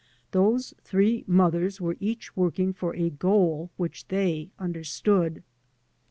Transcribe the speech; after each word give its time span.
IThose 0.33 0.73
three 0.79 1.23
mothers 1.27 1.79
were 1.79 1.95
each 1.99 2.35
working 2.35 2.73
for 2.73 2.95
a 2.95 3.11
goal 3.11 3.69
which 3.77 4.07
they 4.07 4.49
understood. 4.57 5.43